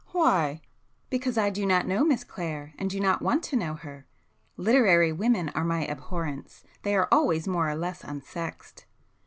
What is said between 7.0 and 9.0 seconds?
always more or less unsexed."